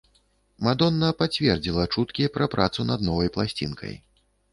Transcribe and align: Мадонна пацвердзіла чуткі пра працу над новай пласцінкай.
Мадонна 0.67 1.09
пацвердзіла 1.19 1.83
чуткі 1.97 2.25
пра 2.39 2.47
працу 2.55 2.87
над 2.93 3.05
новай 3.09 3.29
пласцінкай. 3.37 3.93